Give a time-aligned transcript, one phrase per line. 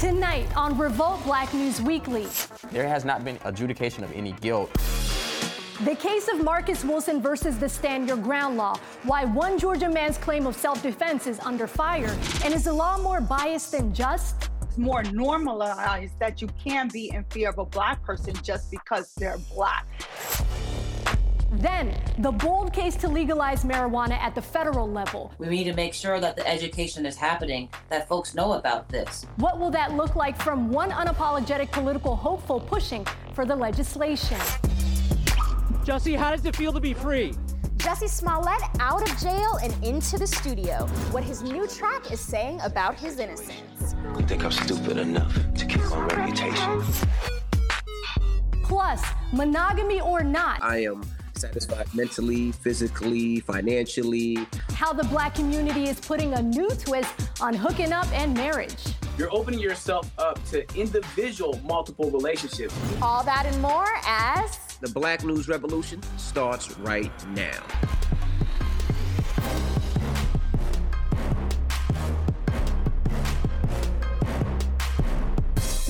[0.00, 2.26] Tonight on Revolt Black News Weekly.
[2.70, 4.70] There has not been adjudication of any guilt.
[5.84, 8.76] The case of Marcus Wilson versus the Stand Your Ground law.
[9.04, 12.14] Why one Georgia man's claim of self defense is under fire.
[12.44, 14.50] And is the law more biased than just?
[14.60, 19.14] It's more normalized that you can be in fear of a black person just because
[19.14, 19.86] they're black.
[21.52, 25.32] Then, the bold case to legalize marijuana at the federal level.
[25.38, 29.26] We need to make sure that the education is happening, that folks know about this.
[29.36, 34.38] What will that look like from one unapologetic political hopeful pushing for the legislation?
[35.84, 37.32] Jussie, how does it feel to be free?
[37.76, 40.86] Jussie Smollett out of jail and into the studio.
[41.12, 43.94] What his new track is saying about his innocence.
[44.16, 46.82] I think I'm stupid enough to keep my reputation?
[48.64, 50.60] Plus, monogamy or not.
[50.60, 51.04] I am
[51.36, 54.38] satisfied mentally, physically, financially.
[54.70, 58.84] How the black community is putting a new twist on hooking up and marriage.
[59.18, 62.74] You're opening yourself up to individual multiple relationships.
[63.00, 67.62] All that and more as the Black News Revolution starts right now.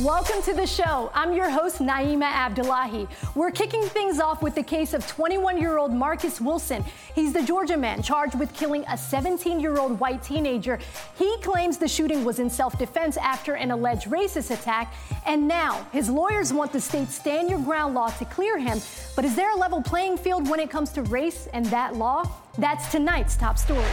[0.07, 1.11] Welcome to the show.
[1.15, 3.09] I'm your host, Naima Abdullahi.
[3.35, 6.85] We're kicking things off with the case of 21 year old Marcus Wilson.
[7.17, 10.79] He's the Georgia man charged with killing a 17 year old white teenager.
[11.19, 14.95] He claims the shooting was in self defense after an alleged racist attack.
[15.27, 18.81] And now his lawyers want the state's stand your ground law to clear him.
[19.17, 22.31] But is there a level playing field when it comes to race and that law?
[22.59, 23.91] That's tonight's top story.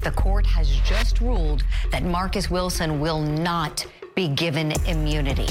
[0.00, 5.48] The court has just ruled that Marcus Wilson will not be given immunity.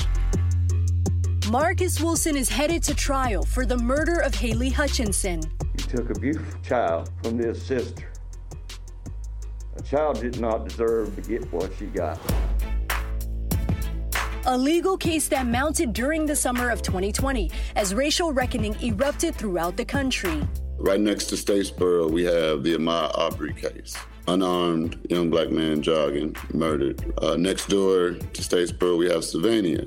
[1.50, 5.44] Marcus Wilson is headed to trial for the murder of Haley Hutcheson.
[5.62, 8.12] You took a beautiful child from this sister.
[9.76, 12.20] A child did not deserve to get what she got.
[14.46, 19.76] A legal case that mounted during the summer of 2020 as racial reckoning erupted throughout
[19.76, 20.42] the country.
[20.78, 23.98] Right next to Statesboro, we have the Ahmaud Arbery case
[24.28, 27.02] unarmed young black man jogging, murdered.
[27.22, 29.86] Uh, next door to Statesboro, we have Sylvania.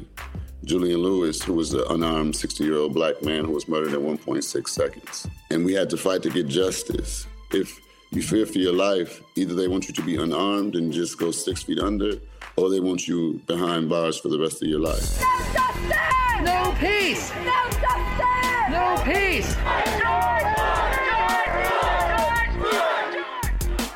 [0.64, 4.00] Julian Lewis, who was an unarmed 60 year old black man who was murdered in
[4.00, 5.26] 1.6 seconds.
[5.50, 7.26] And we had to fight to get justice.
[7.52, 7.80] If
[8.10, 11.30] you fear for your life, either they want you to be unarmed and just go
[11.30, 12.14] six feet under,
[12.56, 15.20] or they want you behind bars for the rest of your life.
[15.20, 15.96] No justice!
[16.42, 17.32] No peace!
[17.44, 18.70] No justice!
[18.70, 19.56] No peace!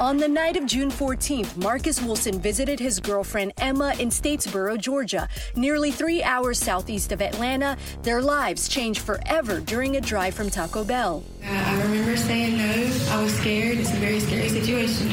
[0.04, 5.26] On the night of June 14th, Marcus Wilson visited his girlfriend Emma in Statesboro, Georgia,
[5.56, 7.78] nearly three hours southeast of Atlanta.
[8.02, 11.24] Their lives changed forever during a drive from Taco Bell.
[11.42, 12.96] Uh, I remember saying no.
[13.12, 13.78] I was scared.
[13.78, 15.08] It's a very scary situation.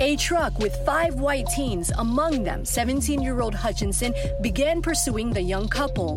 [0.00, 5.42] A truck with five white teens, among them 17 year old Hutcheson, began pursuing the
[5.42, 6.14] young couple.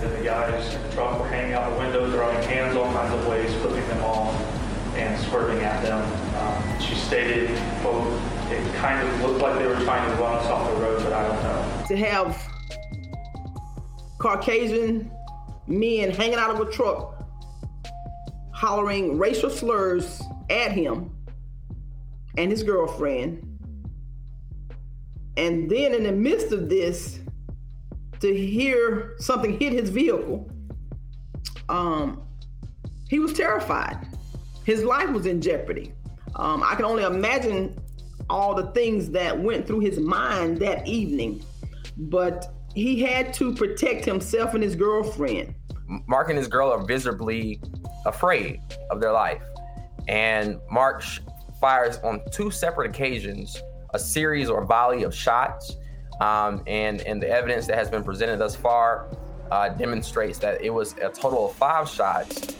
[0.00, 3.24] The guys in the truck were hanging out the window, throwing cans all kinds of
[3.28, 4.34] ways, flipping them off,
[4.96, 6.25] and swerving at them.
[6.80, 10.80] She stated, it kind of looked like they were trying to run us off the
[10.80, 11.84] road, but I don't know.
[11.88, 12.52] To have
[14.18, 15.10] Caucasian
[15.66, 17.14] men hanging out of a truck
[18.52, 21.10] hollering racial slurs at him
[22.38, 23.42] and his girlfriend.
[25.36, 27.20] And then in the midst of this,
[28.20, 30.50] to hear something hit his vehicle,
[31.68, 32.22] um,
[33.08, 34.06] he was terrified.
[34.64, 35.92] His life was in jeopardy.
[36.36, 37.78] Um, I can only imagine
[38.28, 41.42] all the things that went through his mind that evening,
[41.96, 45.54] but he had to protect himself and his girlfriend.
[46.06, 47.60] Mark and his girl are visibly
[48.04, 48.60] afraid
[48.90, 49.42] of their life.
[50.08, 51.02] And Mark
[51.60, 53.62] fires on two separate occasions
[53.94, 55.76] a series or volley of shots.
[56.20, 59.08] Um, and, and the evidence that has been presented thus far
[59.50, 62.54] uh, demonstrates that it was a total of five shots.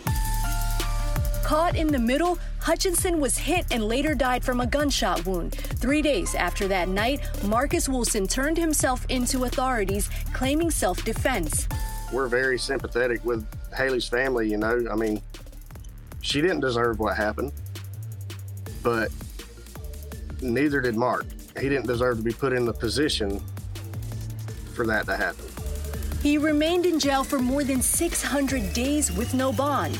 [1.47, 5.55] Caught in the middle, Hutcheson was hit and later died from a gunshot wound.
[5.55, 11.69] Three days after that night, Marcus Wilson turned himself into authorities, claiming self defense.
[12.13, 14.87] We're very sympathetic with Haley's family, you know.
[14.91, 15.23] I mean,
[16.21, 17.53] she didn't deserve what happened,
[18.83, 19.13] but
[20.43, 21.27] neither did Mark.
[21.61, 23.41] He didn't deserve to be put in the position
[24.75, 25.45] for that to happen.
[26.25, 29.97] He remained in jail for more than 600 days with no bond.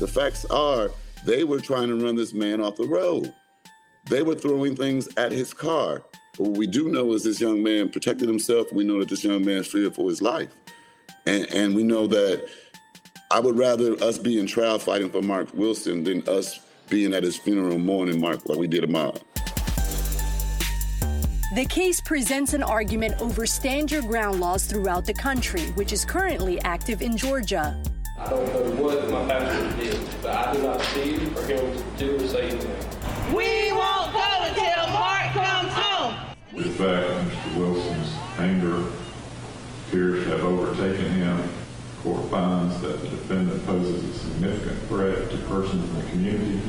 [0.00, 0.90] The facts are
[1.26, 3.34] they were trying to run this man off the road.
[4.08, 6.02] They were throwing things at his car.
[6.38, 8.72] But what we do know is this young man protected himself.
[8.72, 10.48] We know that this young man feared for his life.
[11.26, 12.48] And, and we know that
[13.30, 17.22] I would rather us be in trial fighting for Mark Wilson than us being at
[17.22, 19.20] his funeral mourning Mark like we did Ahmaud.
[21.54, 26.06] The case presents an argument over stand your ground laws throughout the country, which is
[26.06, 27.82] currently active in Georgia.
[28.20, 31.72] I don't know what my pastor did, but I do not see or hear him
[31.72, 33.34] to do or say anything.
[33.34, 36.14] We won't go until Mark comes home.
[36.54, 37.56] The fact Mr.
[37.56, 38.84] Wilson's anger
[39.88, 41.48] appears to have overtaken him.
[42.02, 46.60] Court finds that the defendant poses a significant threat to persons in the community.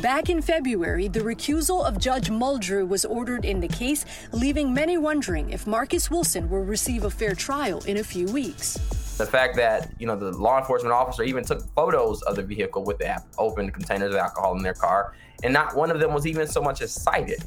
[0.00, 4.96] Back in February, the recusal of Judge Muldrew was ordered in the case, leaving many
[4.96, 8.78] wondering if Marcus Wilson will receive a fair trial in a few weeks.
[9.18, 12.84] The fact that you know the law enforcement officer even took photos of the vehicle
[12.84, 16.26] with the open containers of alcohol in their car, and not one of them was
[16.26, 17.42] even so much as cited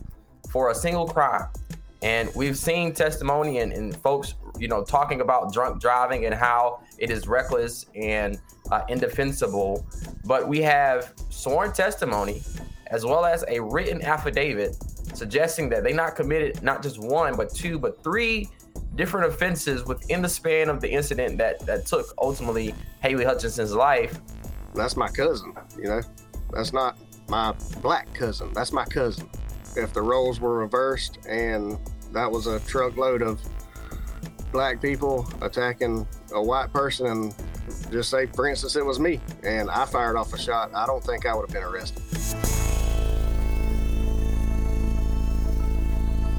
[0.49, 1.47] for a single crime.
[2.01, 6.81] And we've seen testimony and, and folks, you know, talking about drunk driving and how
[6.97, 8.39] it is reckless and
[8.71, 9.85] uh, indefensible.
[10.25, 12.41] But we have sworn testimony
[12.87, 14.75] as well as a written affidavit
[15.13, 18.49] suggesting that they not committed not just one, but two, but three
[18.95, 24.19] different offenses within the span of the incident that that took ultimately Haley Hutcheson's life.
[24.73, 26.01] That's my cousin, you know.
[26.51, 26.97] That's not
[27.29, 28.51] my black cousin.
[28.53, 29.29] That's my cousin.
[29.75, 31.77] If the roles were reversed and
[32.11, 33.41] that was a truckload of
[34.51, 37.35] black people attacking a white person and
[37.89, 41.03] just say for instance it was me and I fired off a shot, I don't
[41.03, 42.60] think I would have been arrested.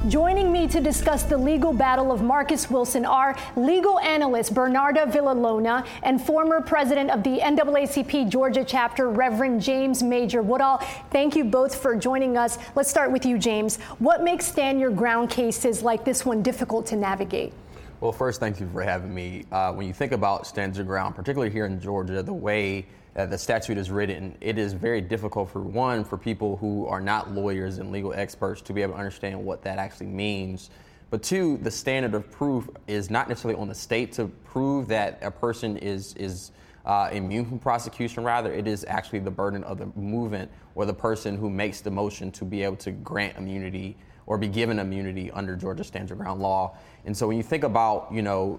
[0.08, 5.86] Joining me to discuss the legal battle of Marcus Wilson are legal analyst Bernarda Villalona
[6.02, 10.78] and former president of the NAACP Georgia chapter, Reverend James Major Woodall.
[11.12, 12.58] Thank you both for joining us.
[12.74, 13.76] Let's start with you, James.
[14.00, 17.52] What makes stand your ground cases like this one difficult to navigate?
[18.00, 19.44] Well, first, thank you for having me.
[19.52, 23.36] Uh, when you think about stand your ground, particularly here in Georgia, the way the
[23.36, 27.78] statute is written, it is very difficult for one, for people who are not lawyers
[27.78, 30.70] and legal experts to be able to understand what that actually means.
[31.10, 35.18] But two, the standard of proof is not necessarily on the state to prove that
[35.20, 36.52] a person is, is
[36.86, 38.24] uh, immune from prosecution.
[38.24, 41.90] Rather, it is actually the burden of the movant or the person who makes the
[41.90, 43.94] motion to be able to grant immunity
[44.24, 46.76] or be given immunity under Georgia stand your ground law.
[47.04, 48.58] And so when you think about, you know,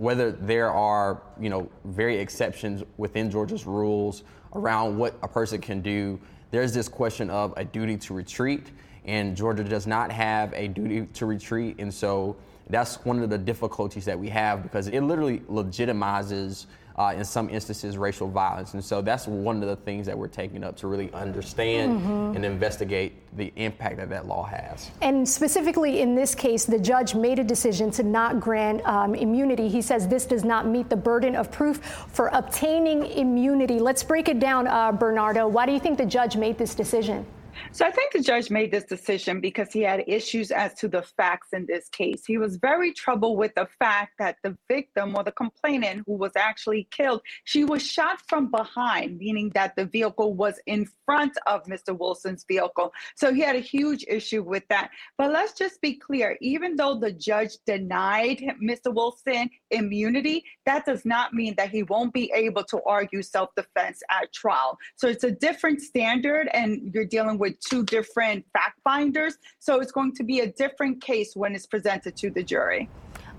[0.00, 4.22] whether there are, you know, very exceptions within Georgia's rules
[4.54, 6.18] around what a person can do,
[6.50, 8.70] there's this question of a duty to retreat,
[9.04, 12.34] and Georgia does not have a duty to retreat, and so
[12.70, 16.64] that's one of the difficulties that we have because it literally legitimizes
[16.96, 18.74] uh, in some instances racial violence.
[18.74, 22.36] And so that's one of the things that we're taking up to really understand mm-hmm.
[22.36, 24.90] and investigate the impact that that law has.
[25.00, 29.68] And specifically in this case, the judge made a decision to not grant um, immunity.
[29.68, 31.78] He says this does not meet the burden of proof
[32.08, 33.78] for obtaining immunity.
[33.78, 35.46] Let's break it down, uh, Bernardo.
[35.46, 37.26] Why do you think the judge made this decision?
[37.72, 41.02] So I think the judge made this decision because he had issues as to the
[41.02, 42.24] facts in this case.
[42.26, 46.32] He was very troubled with the fact that the victim or the complainant who was
[46.36, 51.64] actually killed, she was shot from behind, meaning that the vehicle was in front of
[51.64, 51.96] Mr.
[51.96, 52.92] Wilson's vehicle.
[53.14, 54.90] So he had a huge issue with that.
[55.16, 58.92] But let's just be clear, even though the judge denied Mr.
[58.92, 64.32] Wilson immunity, that does not mean that he won't be able to argue self-defense at
[64.32, 64.78] trial.
[64.96, 69.38] So it's a different standard and you're dealing with two different fact finders.
[69.58, 72.88] So it's going to be a different case when it's presented to the jury.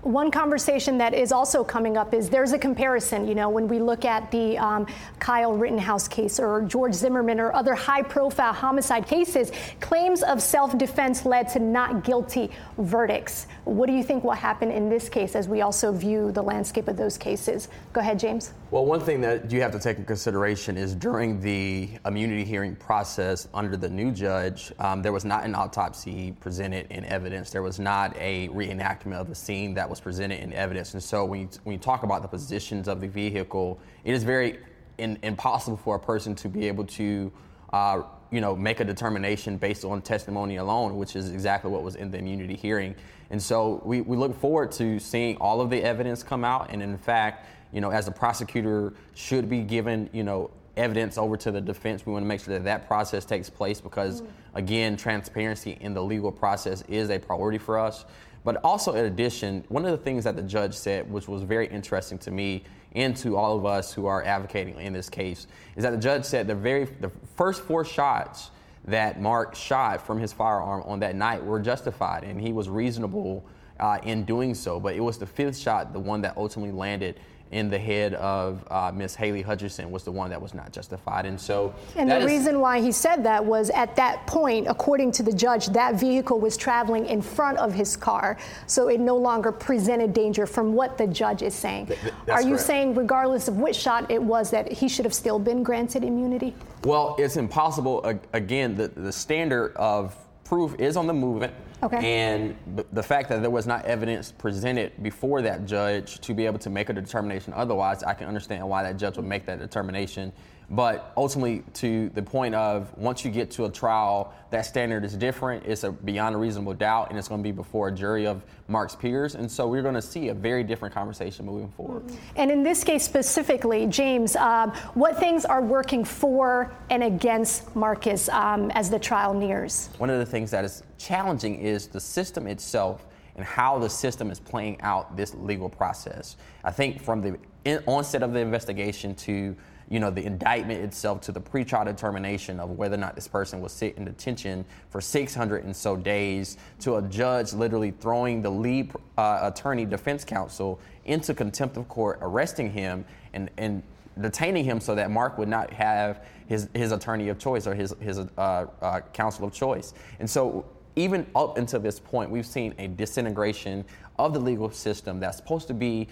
[0.02, 3.78] One conversation that is also coming up is there's a comparison, you know, when we
[3.78, 4.84] look at the um,
[5.20, 10.76] Kyle Rittenhouse case or George Zimmerman or other high profile homicide cases, claims of self
[10.76, 13.46] defense led to not guilty verdicts.
[13.64, 16.88] What do you think will happen in this case as we also view the landscape
[16.88, 17.68] of those cases?
[17.92, 18.54] Go ahead, James.
[18.72, 22.74] Well, one thing that you have to take in consideration is during the immunity hearing
[22.74, 27.50] process under the new judge, um, there was not an autopsy presented in evidence.
[27.50, 30.94] There was not a reenactment of a scene that was presented in evidence.
[30.94, 34.24] And so when you, when you talk about the positions of the vehicle, it is
[34.24, 34.58] very
[34.96, 37.30] in, impossible for a person to be able to,
[37.74, 38.00] uh,
[38.30, 42.10] you know, make a determination based on testimony alone, which is exactly what was in
[42.10, 42.94] the immunity hearing.
[43.28, 46.70] And so we, we look forward to seeing all of the evidence come out.
[46.70, 51.36] And in fact, you know, as the prosecutor should be given, you know, evidence over
[51.36, 52.06] to the defense.
[52.06, 54.22] We want to make sure that that process takes place because,
[54.54, 58.04] again, transparency in the legal process is a priority for us.
[58.44, 61.66] But also, in addition, one of the things that the judge said, which was very
[61.68, 62.64] interesting to me
[62.94, 66.24] and to all of us who are advocating in this case, is that the judge
[66.24, 68.50] said the very the first four shots
[68.84, 73.44] that Mark shot from his firearm on that night were justified, and he was reasonable
[73.78, 74.80] uh, in doing so.
[74.80, 77.20] But it was the fifth shot, the one that ultimately landed
[77.52, 81.26] in the head of uh, Miss Haley Hutcheson was the one that was not justified.
[81.26, 85.12] And so, and the is, reason why he said that was at that point, according
[85.12, 89.16] to the judge, that vehicle was traveling in front of his car, so it no
[89.16, 90.46] longer presented danger.
[90.46, 92.66] From what the judge is saying, th- are you correct.
[92.66, 96.54] saying, regardless of which shot it was, that he should have still been granted immunity?
[96.84, 98.02] Well, it's impossible.
[98.32, 101.52] Again, the, the standard of proof is on the movant.
[101.82, 102.14] Okay.
[102.14, 106.46] And the, the fact that there was not evidence presented before that judge to be
[106.46, 109.58] able to make a determination otherwise, I can understand why that judge would make that
[109.58, 110.32] determination.
[110.72, 115.14] But ultimately, to the point of once you get to a trial, that standard is
[115.14, 115.66] different.
[115.66, 118.42] It's a beyond a reasonable doubt, and it's going to be before a jury of
[118.68, 119.34] Mark's peers.
[119.34, 122.04] And so we're going to see a very different conversation moving forward.
[122.36, 128.30] And in this case specifically, James, um, what things are working for and against Marcus
[128.30, 129.90] um, as the trial nears?
[129.98, 134.30] One of the things that is challenging is the system itself and how the system
[134.30, 136.36] is playing out this legal process.
[136.64, 139.54] I think from the in- onset of the investigation to
[139.92, 143.60] you know, the indictment itself to the pretrial determination of whether or not this person
[143.60, 148.48] will sit in detention for 600 and so days, to a judge literally throwing the
[148.48, 153.82] lead uh, attorney defense counsel into contempt of court, arresting him, and, and
[154.18, 157.94] detaining him so that Mark would not have his, his attorney of choice or his,
[158.00, 159.92] his uh, uh, counsel of choice.
[160.20, 160.64] And so,
[160.96, 163.84] even up until this point, we've seen a disintegration
[164.18, 166.08] of the legal system that's supposed to be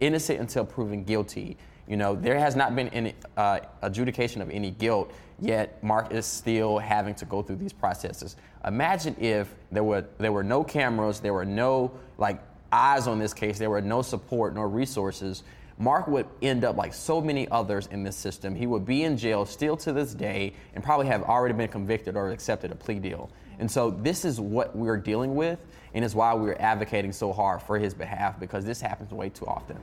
[0.00, 1.56] innocent until proven guilty.
[1.88, 6.26] You know, there has not been any uh, adjudication of any guilt, yet Mark is
[6.26, 8.36] still having to go through these processes.
[8.64, 12.40] Imagine if there were there were no cameras, there were no like
[12.72, 15.44] eyes on this case, there were no support, no resources.
[15.78, 18.54] Mark would end up like so many others in this system.
[18.54, 22.16] He would be in jail still to this day and probably have already been convicted
[22.16, 23.30] or accepted a plea deal.
[23.58, 25.58] And so this is what we're dealing with,
[25.94, 29.46] and it's why we're advocating so hard for his behalf because this happens way too
[29.46, 29.78] often.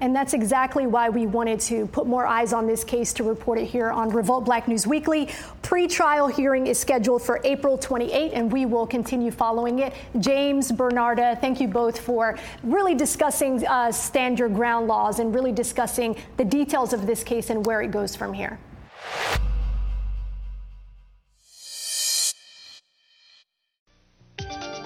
[0.00, 3.58] And that's exactly why we wanted to put more eyes on this case to report
[3.58, 5.30] it here on Revolt Black News Weekly.
[5.62, 9.94] Pre-trial hearing is scheduled for April 28, and we will continue following it.
[10.20, 15.52] James, Bernarda, thank you both for really discussing uh, stand your ground laws and really
[15.52, 18.58] discussing the details of this case and where it goes from here.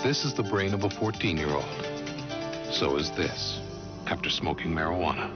[0.04, 1.64] This is the brain of a 14 year old.
[2.70, 3.60] So is this
[4.10, 5.30] after smoking marijuana.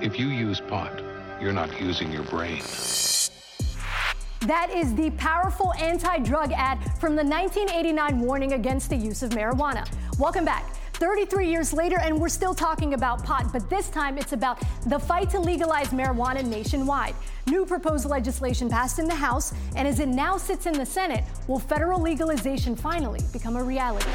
[0.00, 1.02] If you use pot,
[1.40, 2.62] you're not using your brain.
[4.46, 9.30] That is the powerful anti drug ad from the 1989 warning against the use of
[9.30, 9.88] marijuana.
[10.18, 10.74] Welcome back.
[10.94, 14.98] 33 years later, and we're still talking about pot, but this time it's about the
[14.98, 17.16] fight to legalize marijuana nationwide.
[17.48, 21.24] New proposed legislation passed in the House, and as it now sits in the Senate,
[21.48, 24.10] will federal legalization finally become a reality?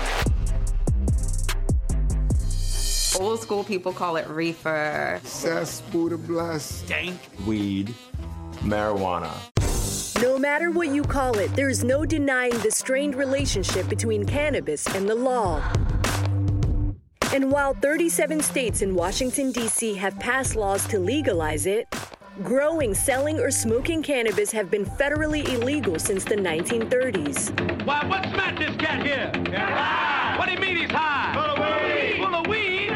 [3.17, 5.19] Old school people call it reefer.
[5.23, 6.81] Cess, Buddha bless.
[6.83, 7.17] Dank.
[7.45, 7.93] Weed,
[8.59, 9.31] marijuana.
[10.21, 15.07] No matter what you call it, there's no denying the strained relationship between cannabis and
[15.09, 15.63] the law.
[17.33, 19.95] And while 37 states and Washington, D.C.
[19.95, 21.87] have passed laws to legalize it,
[22.43, 27.85] growing, selling, or smoking cannabis have been federally illegal since the 1930s.
[27.85, 29.31] Why, what's Matt this cat here?
[30.37, 31.33] What do you mean he's high?
[31.33, 32.17] Full of weed.
[32.17, 32.89] Full of weed?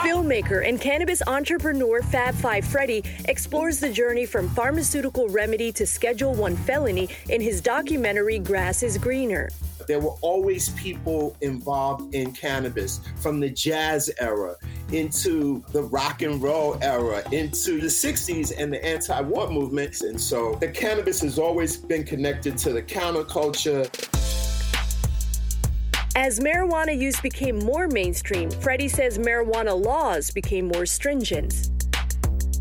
[0.00, 6.34] Filmmaker and cannabis entrepreneur Fab Five Freddy explores the journey from pharmaceutical remedy to Schedule
[6.34, 9.50] 1 felony in his documentary Grass is Greener.
[9.90, 14.54] There were always people involved in cannabis from the jazz era
[14.92, 20.02] into the rock and roll era into the 60s and the anti war movements.
[20.02, 23.90] And so the cannabis has always been connected to the counterculture.
[26.14, 31.68] As marijuana use became more mainstream, Freddy says marijuana laws became more stringent.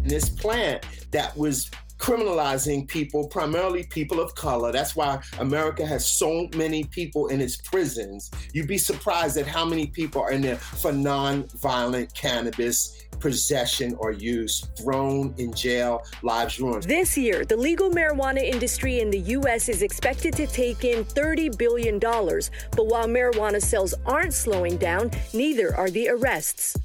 [0.02, 4.72] This plant that was criminalizing people, primarily people of color.
[4.72, 8.32] That's why America has so many people in its prisons.
[8.53, 14.12] You'd be surprised at how many people are in there for non-violent cannabis possession or
[14.12, 16.84] use, thrown in jail, lives ruined.
[16.84, 19.68] This year, the legal marijuana industry in the U.S.
[19.68, 22.00] is expected to take in $30 billion.
[22.00, 26.77] But while marijuana sales aren't slowing down, neither are the arrests.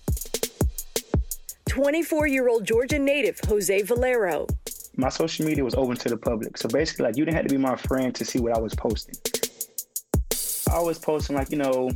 [1.68, 4.46] 24 year old Georgia native Jose Valero.
[4.96, 6.56] My social media was open to the public.
[6.56, 8.74] So basically, like, you didn't have to be my friend to see what I was
[8.74, 9.14] posting.
[10.72, 11.90] I was posting, like, you know,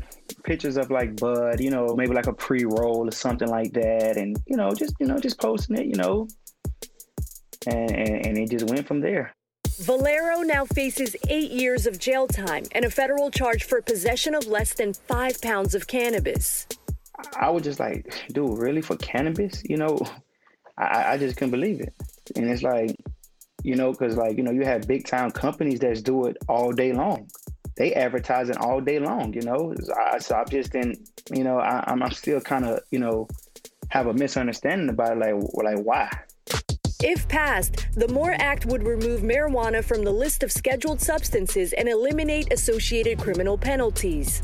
[0.45, 4.37] pictures of like bud, you know, maybe like a pre-roll or something like that, and
[4.47, 6.27] you know, just you know, just posting it, you know,
[7.67, 9.35] and and, and it just went from there.
[9.81, 14.47] Valero now faces eight years of jail time and a federal charge for possession of
[14.47, 16.67] less than five pounds of cannabis.
[17.37, 19.63] I was just like, dude, really for cannabis?
[19.65, 20.01] You know,
[20.77, 21.95] I, I just couldn't believe it.
[22.37, 22.97] And it's like,
[23.63, 26.73] you know, because like you know, you have big time companies that do it all
[26.73, 27.29] day long.
[27.77, 29.33] They advertising all day long.
[29.35, 30.95] You know, I, so I'm just in,
[31.33, 33.29] you know, I, I'm, I'm still kind of, you know,
[33.91, 35.19] have a misunderstanding about it.
[35.19, 36.11] Like, like why?
[37.01, 41.89] If passed, the MORE Act would remove marijuana from the list of scheduled substances and
[41.89, 44.43] eliminate associated criminal penalties.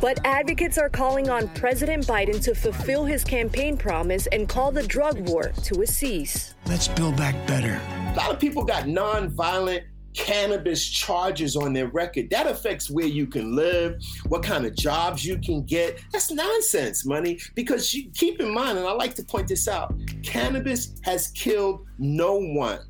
[0.00, 4.82] But advocates are calling on President Biden to fulfill his campaign promise and call the
[4.86, 6.54] drug war to a cease.
[6.66, 7.80] Let's build back better.
[8.12, 9.84] A lot of people got nonviolent
[10.14, 12.30] cannabis charges on their record.
[12.30, 16.00] That affects where you can live, what kind of jobs you can get.
[16.12, 17.40] That's nonsense, money.
[17.54, 21.86] Because you keep in mind, and I like to point this out cannabis has killed
[21.98, 22.80] no one.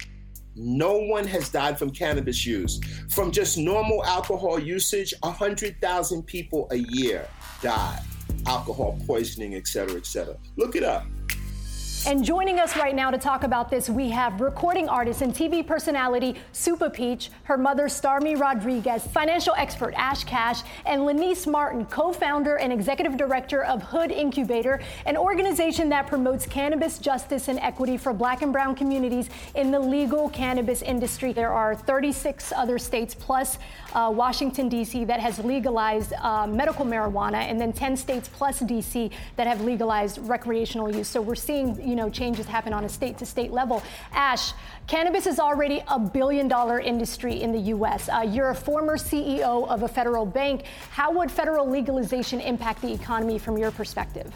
[0.57, 2.81] No one has died from cannabis use.
[3.09, 7.29] From just normal alcohol usage, 100,000 people a year
[7.61, 8.01] die.
[8.47, 10.37] Alcohol poisoning, et cetera, et cetera.
[10.57, 11.07] Look it up.
[12.07, 15.67] And joining us right now to talk about this, we have recording artist and TV
[15.67, 22.57] personality Supa Peach, her mother Starmy Rodriguez, financial expert Ash Cash, and Lanese Martin, co-founder
[22.57, 28.13] and executive director of Hood Incubator, an organization that promotes cannabis justice and equity for
[28.13, 31.33] black and brown communities in the legal cannabis industry.
[31.33, 33.57] There are 36 other states plus
[33.95, 35.07] uh, Washington, D.C.
[35.07, 39.11] that has legalized uh, medical marijuana, and then 10 states plus D.C.
[39.37, 41.09] that have legalized recreational use.
[41.09, 43.81] So we're seeing, you know, changes happen on a state to state level.
[44.13, 44.53] Ash,
[44.89, 48.09] cannabis is already a billion dollar industry in the U.S.
[48.09, 50.65] Uh, you're a former CEO of a federal bank.
[50.91, 54.33] How would federal legalization impact the economy from your perspective?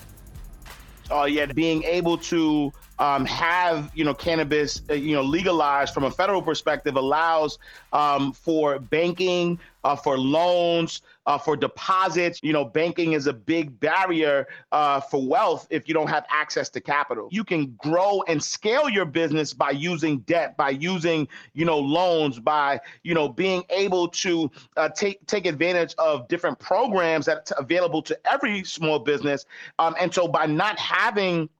[1.10, 6.04] uh, yet being able to um, have you know cannabis uh, you know legalized from
[6.04, 7.58] a federal perspective allows
[7.92, 12.40] um, for banking, uh, for loans, uh, for deposits.
[12.42, 16.68] You know, banking is a big barrier uh, for wealth if you don't have access
[16.70, 17.28] to capital.
[17.30, 22.40] You can grow and scale your business by using debt, by using you know loans,
[22.40, 28.02] by you know being able to uh, take take advantage of different programs that's available
[28.02, 29.44] to every small business.
[29.78, 31.50] Um, and so by not having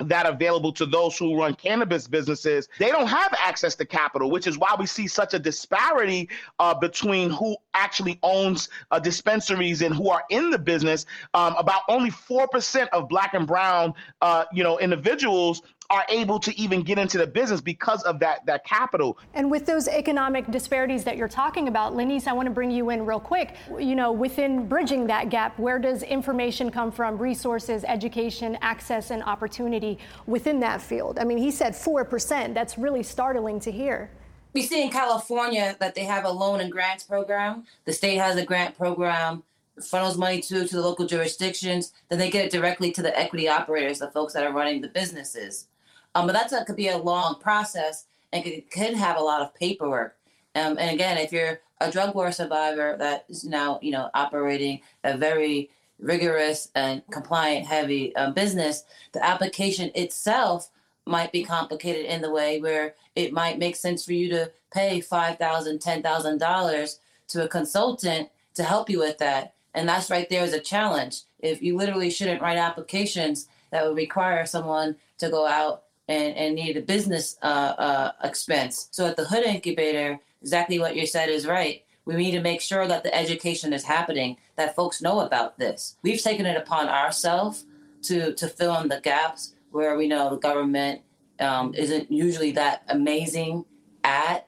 [0.00, 4.46] that available to those who run cannabis businesses, they don't have access to capital, which
[4.46, 9.94] is why we see such a disparity uh, between who actually owns uh, dispensaries and
[9.94, 11.06] who are in the business.
[11.34, 16.40] Um, about only four percent of Black and Brown, uh, you know, individuals are able
[16.40, 19.18] to even get into the business because of that that capital.
[19.34, 22.90] And with those economic disparities that you're talking about, Lanese, I want to bring you
[22.90, 23.56] in real quick.
[23.78, 29.22] You know, within bridging that gap, where does information come from, resources, education, access, and
[29.22, 31.18] opportunity within that field?
[31.18, 32.54] I mean, he said 4%.
[32.54, 34.10] That's really startling to hear.
[34.52, 37.64] We see in California that they have a loan and grants program.
[37.84, 39.42] The state has a grant program
[39.80, 43.48] funnels money to to the local jurisdictions, then they get it directly to the equity
[43.48, 45.68] operators, the folks that are running the businesses.
[46.14, 49.40] Um, but that's a, could be a long process and could, could have a lot
[49.40, 50.16] of paperwork.
[50.54, 54.80] Um, and again, if you're a drug war survivor that is now, you know, operating
[55.04, 60.68] a very rigorous and compliant heavy um, business, the application itself
[61.06, 65.00] might be complicated in the way where it might make sense for you to pay
[65.00, 69.54] $5,000, $10,000 to a consultant to help you with that.
[69.74, 71.22] And that's right there is a challenge.
[71.40, 76.54] If you literally shouldn't write applications that would require someone to go out and, and
[76.54, 78.88] need a business uh, uh, expense.
[78.90, 81.82] So at the Hood Incubator, exactly what you said is right.
[82.04, 85.96] We need to make sure that the education is happening, that folks know about this.
[86.02, 87.64] We've taken it upon ourselves
[88.02, 91.02] to to fill in the gaps where we know the government
[91.40, 93.64] um, isn't usually that amazing
[94.04, 94.46] at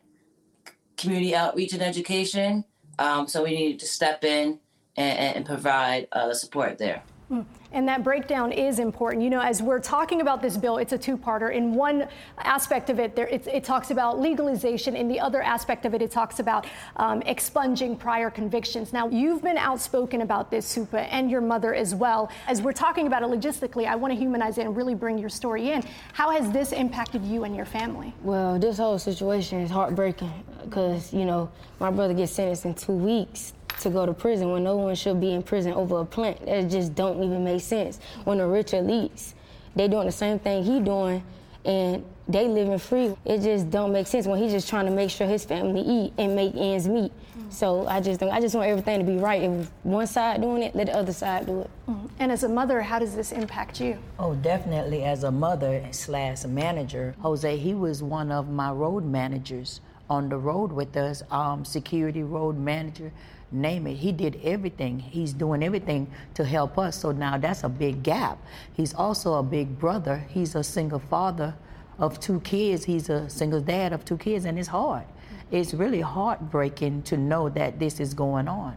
[0.97, 2.65] community outreach and education.
[2.99, 4.61] Um, so we need to step in
[4.97, 7.03] and, and provide uh, the support there.
[7.29, 7.41] Hmm.
[7.73, 9.25] And that breakdown is important.
[9.25, 11.53] You know, as we're talking about this bill, it's a two-parter.
[11.53, 12.07] In one
[12.39, 14.95] aspect of it, there, it, it, talks about legalization.
[14.95, 18.93] In the other aspect of it, it talks about um, expunging prior convictions.
[18.93, 22.31] Now, you've been outspoken about this, Supa, and your mother as well.
[22.47, 25.31] As we're talking about it logistically, I want to humanize it and really bring your
[25.31, 25.83] story in.
[26.13, 28.13] How has this impacted you and your family?
[28.23, 30.33] Well, this whole situation is heartbreaking
[30.63, 34.65] because, you know, my brother gets sentenced in two weeks to go to prison when
[34.65, 36.45] no one should be in prison over a plant.
[36.47, 37.99] That just don't even make sense.
[38.25, 39.35] When the rich elites,
[39.75, 41.23] they doing the same thing he doing,
[41.65, 43.15] and they living free.
[43.25, 46.13] It just don't make sense when he's just trying to make sure his family eat
[46.17, 47.13] and make ends meet.
[47.13, 47.51] Mm-hmm.
[47.51, 49.43] So I just think I just want everything to be right.
[49.43, 51.71] If one side doing it, let the other side do it.
[51.89, 52.07] Mm-hmm.
[52.19, 53.99] And as a mother, how does this impact you?
[54.19, 55.05] Oh, definitely.
[55.05, 60.37] As a mother slash manager, Jose, he was one of my road managers on the
[60.37, 63.11] road with us, um, security road manager
[63.55, 63.95] name it.
[63.95, 64.99] He did everything.
[64.99, 66.99] He's doing everything to help us.
[67.01, 68.39] So now that's a big gap.
[68.75, 70.25] He's also a big brother.
[70.29, 71.55] He's a single father
[71.99, 72.85] of two kids.
[72.85, 75.05] He's a single dad of two kids, and it's hard.
[75.51, 78.77] It's really heartbreaking to know that this is going on.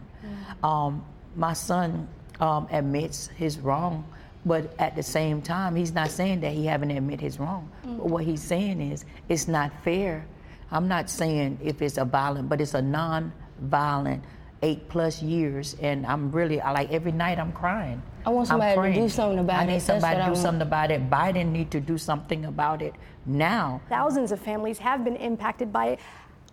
[0.62, 1.04] Um,
[1.36, 2.08] my son
[2.40, 4.04] um, admits his wrong,
[4.46, 7.70] but at the same time, he's not saying that he haven't admit his wrong.
[7.84, 10.24] But what he's saying is it's not fair.
[10.70, 14.22] I'm not saying if it's a violent, but it's a non-violent
[14.62, 18.02] eight plus years, and I'm really I like every night I'm crying.
[18.26, 19.62] I want somebody to do something about I it.
[19.62, 21.10] I need That's somebody what to I do something about it.
[21.10, 22.94] Biden need to do something about it
[23.26, 23.80] now.
[23.88, 26.00] Thousands of families have been impacted by it.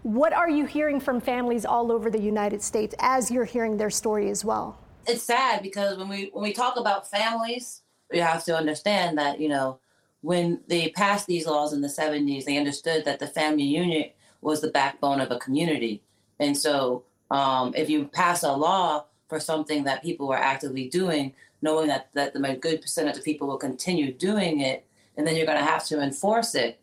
[0.04, 3.90] What are you hearing from families all over the United States as you're hearing their
[3.90, 4.78] story as well?
[5.08, 9.40] it's sad because when we when we talk about families, we have to understand that
[9.40, 9.80] you know
[10.22, 14.62] when they passed these laws in the 70s, they understood that the family unit was
[14.62, 16.04] the backbone of a community,
[16.40, 21.34] and so um, if you pass a law for something that people are actively doing,
[21.62, 24.86] knowing that that the good percentage of people will continue doing it,
[25.18, 26.80] and then you're going to have to enforce it.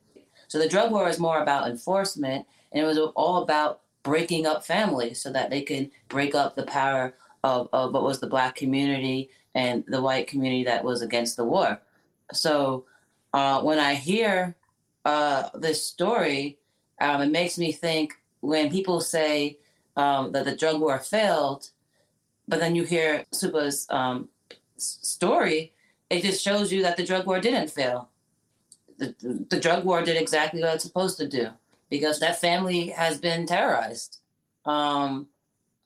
[0.48, 4.66] So the drug war is more about enforcement, and it was all about breaking up
[4.66, 8.56] families so that they can break up the power of, of what was the black
[8.56, 11.80] community and the white community that was against the war.
[12.32, 12.84] So
[13.32, 14.56] uh, when I hear
[15.04, 16.58] uh, this story,
[17.00, 19.58] um, it makes me think when people say
[19.96, 21.70] um, that the drug war failed,
[22.48, 24.28] but then you hear Supa's um,
[24.76, 25.72] s- story,
[26.10, 28.08] it just shows you that the drug war didn't fail.
[28.98, 31.48] The, the, the drug war did exactly what it's supposed to do
[31.90, 34.18] because that family has been terrorized.
[34.64, 35.28] Um,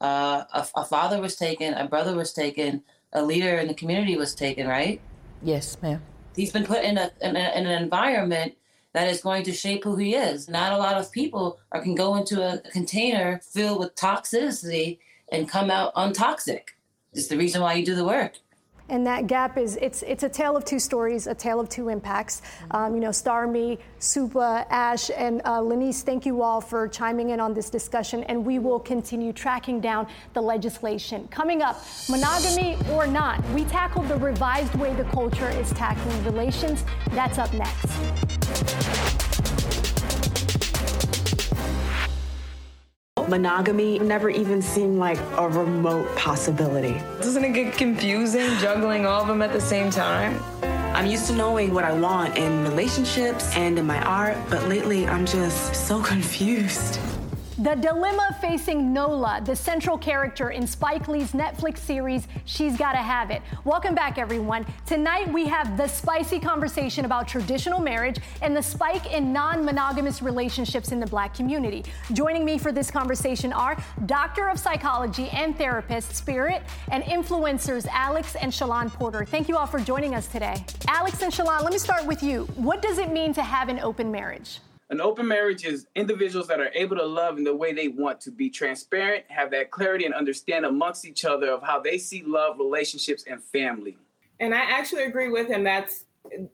[0.00, 4.16] uh, a, a father was taken, a brother was taken, a leader in the community
[4.16, 5.00] was taken, right?
[5.42, 6.02] Yes, ma'am.
[6.34, 8.54] He's been put in, a, in, a, in an environment
[8.96, 10.48] that is going to shape who he is.
[10.48, 15.46] Not a lot of people are, can go into a container filled with toxicity and
[15.46, 16.68] come out untoxic.
[17.12, 18.38] It's the reason why you do the work.
[18.88, 21.88] And that gap is it's it's a tale of two stories, a tale of two
[21.88, 22.42] impacts.
[22.70, 27.30] Um, you know, Star Me, Supa, Ash, and uh, Lanese, thank you all for chiming
[27.30, 31.26] in on this discussion, and we will continue tracking down the legislation.
[31.28, 36.84] Coming up, monogamy or not, we tackle the revised way the culture is tackling relations.
[37.10, 39.35] That's up next.
[43.28, 46.94] Monogamy never even seemed like a remote possibility.
[47.18, 50.40] Doesn't it get confusing juggling all of them at the same time?
[50.94, 55.06] I'm used to knowing what I want in relationships and in my art, but lately
[55.06, 57.00] I'm just so confused.
[57.58, 63.30] The dilemma facing Nola, the central character in Spike Lee's Netflix series, She's Gotta Have
[63.30, 63.40] It.
[63.64, 64.66] Welcome back, everyone.
[64.84, 70.20] Tonight we have the spicy conversation about traditional marriage and the spike in non monogamous
[70.20, 71.82] relationships in the black community.
[72.12, 78.34] Joining me for this conversation are Doctor of Psychology and Therapist Spirit and influencers Alex
[78.34, 79.24] and Shalon Porter.
[79.24, 80.62] Thank you all for joining us today.
[80.88, 82.44] Alex and Shalon, let me start with you.
[82.56, 84.60] What does it mean to have an open marriage?
[84.88, 88.20] An open marriage is individuals that are able to love in the way they want
[88.20, 92.22] to be transparent, have that clarity, and understand amongst each other of how they see
[92.24, 93.96] love, relationships, and family.
[94.38, 95.64] And I actually agree with him.
[95.64, 96.04] That's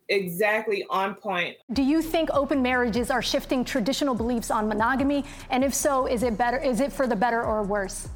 [0.08, 1.56] exactly on point.
[1.74, 5.24] Do you think open marriages are shifting traditional beliefs on monogamy?
[5.50, 8.08] And if so, is it better is it for the better or worse?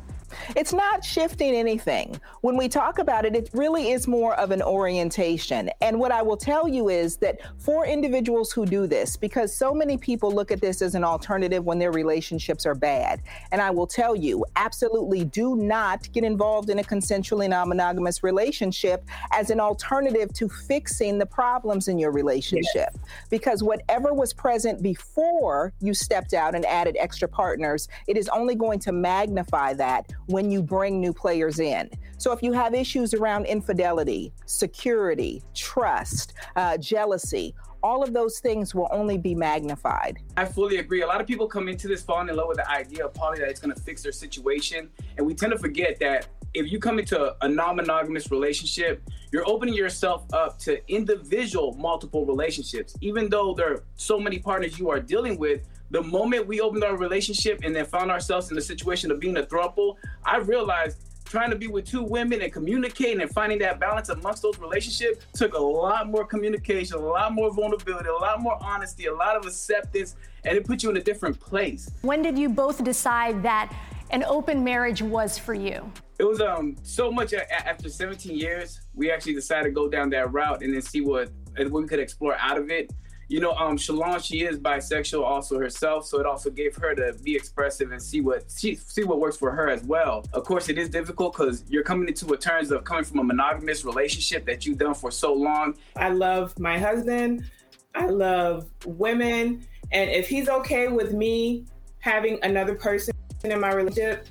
[0.54, 2.20] It's not shifting anything.
[2.40, 5.70] When we talk about it, it really is more of an orientation.
[5.80, 9.74] And what I will tell you is that for individuals who do this, because so
[9.74, 13.22] many people look at this as an alternative when their relationships are bad,
[13.52, 18.22] and I will tell you, absolutely do not get involved in a consensually non monogamous
[18.22, 22.90] relationship as an alternative to fixing the problems in your relationship.
[23.30, 28.54] Because whatever was present before you stepped out and added extra partners, it is only
[28.54, 31.90] going to magnify that when you bring new players in.
[32.18, 38.74] So if you have issues around infidelity, security, trust, uh, jealousy, all of those things
[38.74, 40.18] will only be magnified.
[40.36, 41.02] I fully agree.
[41.02, 43.38] A lot of people come into this falling in love with the idea of poly
[43.38, 44.88] that it's going to fix their situation.
[45.16, 49.46] And we tend to forget that if you come into a non monogamous relationship, you're
[49.46, 52.96] opening yourself up to individual multiple relationships.
[53.00, 56.84] Even though there are so many partners you are dealing with, the moment we opened
[56.84, 60.98] our relationship and then found ourselves in the situation of being a throuple, I realized
[61.24, 65.26] trying to be with two women and communicating and finding that balance amongst those relationships
[65.34, 69.36] took a lot more communication, a lot more vulnerability, a lot more honesty, a lot
[69.36, 71.90] of acceptance, and it put you in a different place.
[72.02, 73.74] When did you both decide that
[74.10, 75.90] an open marriage was for you?
[76.18, 80.32] It was um so much after 17 years, we actually decided to go down that
[80.32, 82.92] route and then see what what we could explore out of it.
[83.28, 87.14] You know, um, Shalon, she is bisexual also herself, so it also gave her to
[87.22, 90.24] be expressive and see what she see what works for her as well.
[90.32, 93.24] Of course, it is difficult because you're coming into a terms of coming from a
[93.24, 95.76] monogamous relationship that you've done for so long.
[95.96, 97.50] I love my husband.
[97.94, 101.66] I love women, and if he's okay with me
[101.98, 104.28] having another person in my relationship,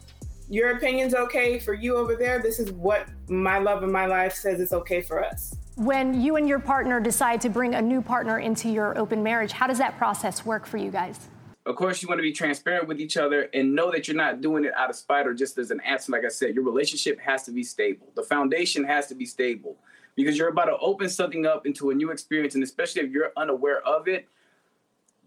[0.49, 2.41] your opinion's okay for you over there.
[2.41, 5.55] This is what my love of my life says it's okay for us.
[5.75, 9.51] When you and your partner decide to bring a new partner into your open marriage,
[9.51, 11.27] how does that process work for you guys?
[11.65, 14.39] Of course, you want to be transparent with each other and know that you're not
[14.39, 16.13] doing it out of spite or just as an answer.
[16.13, 18.07] Like I said, your relationship has to be stable.
[18.15, 19.75] The foundation has to be stable
[20.15, 22.55] because you're about to open something up into a new experience.
[22.55, 24.29] And especially if you're unaware of it,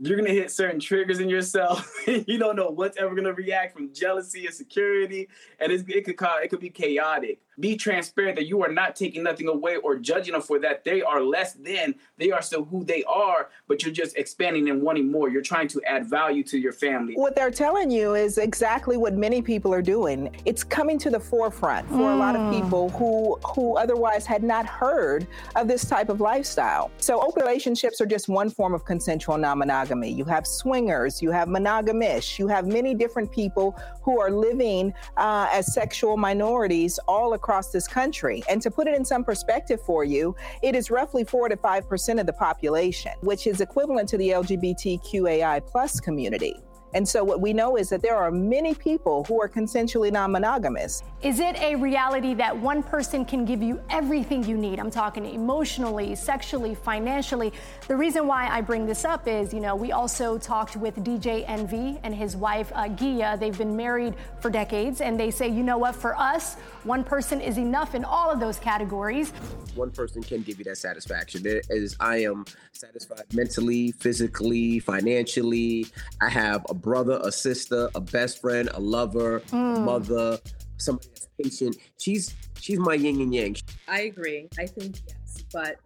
[0.00, 1.92] you're gonna hit certain triggers in yourself.
[2.06, 5.28] you don't know what's ever gonna react from jealousy, insecurity,
[5.60, 9.22] and it could cause, it could be chaotic be transparent that you are not taking
[9.22, 10.84] nothing away or judging them for that.
[10.84, 14.82] They are less than, they are still who they are, but you're just expanding and
[14.82, 15.28] wanting more.
[15.28, 17.14] You're trying to add value to your family.
[17.14, 20.34] What they're telling you is exactly what many people are doing.
[20.44, 22.14] It's coming to the forefront for mm.
[22.14, 22.60] a lot of mm.
[22.60, 26.90] people who who otherwise had not heard of this type of lifestyle.
[26.98, 30.12] So open relationships are just one form of consensual non-monogamy.
[30.12, 35.48] You have swingers, you have monogamish, you have many different people who are living uh,
[35.52, 38.42] as sexual minorities all across across this country.
[38.46, 42.20] And to put it in some perspective for you, it is roughly 4 to 5%
[42.20, 46.62] of the population, which is equivalent to the LGBTQAI plus community.
[46.94, 51.02] And so what we know is that there are many people who are consensually non-monogamous.
[51.22, 54.78] Is it a reality that one person can give you everything you need?
[54.78, 57.52] I'm talking emotionally, sexually, financially.
[57.88, 61.44] The reason why I bring this up is, you know, we also talked with DJ
[61.46, 63.36] Envy and his wife uh, Gia.
[63.38, 66.56] They've been married for decades, and they say, you know what, for us,
[66.88, 69.30] one person is enough in all of those categories.
[69.74, 71.46] One person can give you that satisfaction.
[71.46, 75.86] It is I am satisfied mentally, physically, financially.
[76.22, 79.76] I have a brother, a sister, a best friend, a lover, mm.
[79.76, 80.38] a mother,
[80.78, 81.76] somebody that's patient.
[81.98, 83.56] She's she's my yin and yang.
[83.86, 84.48] I agree.
[84.58, 85.76] I think yes, but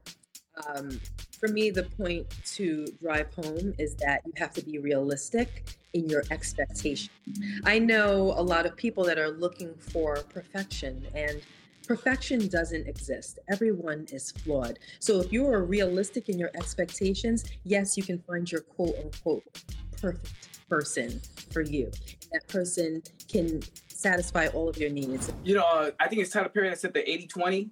[0.68, 1.00] um,
[1.42, 6.08] for me, the point to drive home is that you have to be realistic in
[6.08, 7.10] your expectation.
[7.64, 11.42] I know a lot of people that are looking for perfection and
[11.84, 13.40] perfection doesn't exist.
[13.50, 14.78] Everyone is flawed.
[15.00, 19.42] So if you are realistic in your expectations, yes, you can find your quote unquote
[20.00, 21.90] perfect person for you.
[22.32, 25.32] That person can satisfy all of your needs.
[25.42, 27.70] You know, uh, I think it's Tyler Perry that said the 80 20.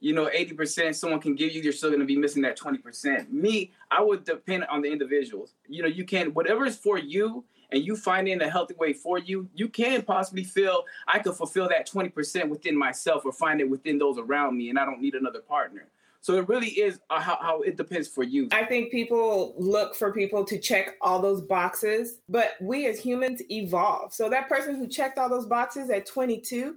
[0.00, 3.30] You know, 80% someone can give you, you're still going to be missing that 20%.
[3.30, 5.54] Me, I would depend on the individuals.
[5.68, 8.92] You know, you can, whatever is for you, and you find in a healthy way
[8.92, 13.60] for you, you can possibly feel I could fulfill that 20% within myself or find
[13.60, 15.88] it within those around me, and I don't need another partner.
[16.20, 18.48] So it really is uh, how, how it depends for you.
[18.52, 23.40] I think people look for people to check all those boxes, but we as humans
[23.50, 24.12] evolve.
[24.12, 26.76] So that person who checked all those boxes at 22,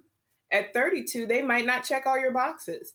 [0.51, 2.93] at 32, they might not check all your boxes.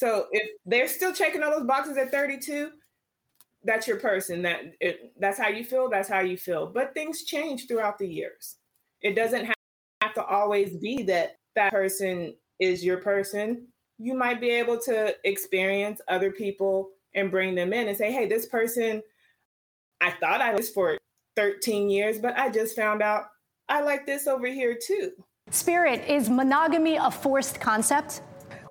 [0.00, 2.70] So if they're still checking all those boxes at 32,
[3.64, 4.42] that's your person.
[4.42, 5.90] That it, that's how you feel.
[5.90, 6.66] That's how you feel.
[6.66, 8.56] But things change throughout the years.
[9.02, 9.44] It doesn't
[10.00, 13.66] have to always be that that person is your person
[14.02, 18.26] you might be able to experience other people and bring them in and say, hey,
[18.26, 19.02] this person,
[20.00, 20.96] I thought I was for
[21.36, 23.24] 13 years, but I just found out
[23.68, 25.12] I like this over here too.
[25.50, 28.22] Spirit, is monogamy a forced concept?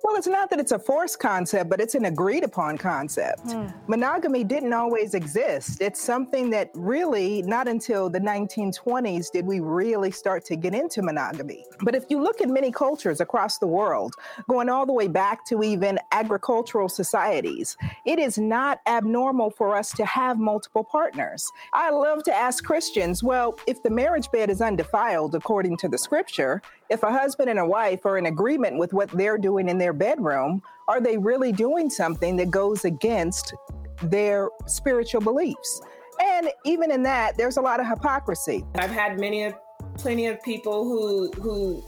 [0.02, 3.46] Well, it's not that it's a forced concept, but it's an agreed upon concept.
[3.46, 3.72] Mm.
[3.86, 5.80] Monogamy didn't always exist.
[5.80, 11.02] It's something that really, not until the 1920s did we really start to get into
[11.02, 11.64] monogamy.
[11.82, 14.14] But if you look at many cultures across the world,
[14.48, 19.92] going all the way back to even agricultural societies, it is not abnormal for us
[19.92, 21.46] to have multiple partners.
[21.74, 25.98] I love to ask Christians, well, if the marriage bed is undefiled according to the
[25.98, 29.78] scripture, if a husband and a wife are in agreement with what they're doing in
[29.78, 33.54] their bedroom, are they really doing something that goes against
[34.02, 35.80] their spiritual beliefs?
[36.20, 38.64] And even in that, there's a lot of hypocrisy.
[38.74, 39.54] I've had many of
[39.96, 41.82] plenty of people who who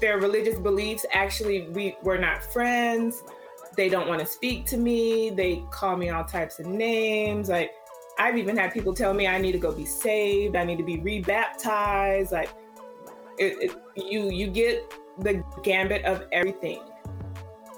[0.00, 3.22] their religious beliefs actually we were not friends.
[3.76, 5.30] They don't want to speak to me.
[5.30, 7.48] They call me all types of names.
[7.48, 7.72] Like
[8.18, 10.56] I've even had people tell me I need to go be saved.
[10.56, 12.32] I need to be rebaptized.
[12.32, 12.48] Like
[13.38, 16.80] it, it, you you get the gambit of everything.